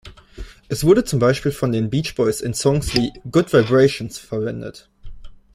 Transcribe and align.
Es 0.67 0.83
wurde 0.83 1.03
zum 1.03 1.19
Beispiel 1.19 1.51
von 1.51 1.71
den 1.71 1.91
Beach 1.91 2.15
Boys 2.15 2.41
in 2.41 2.55
Songs 2.55 2.95
wie 2.95 3.13
„Good 3.31 3.53
Vibrations“ 3.53 4.17
verwendet. 4.17 4.89